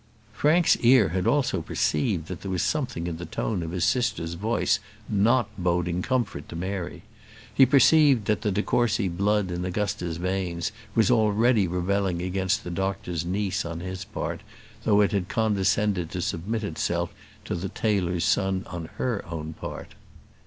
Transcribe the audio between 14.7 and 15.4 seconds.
though it had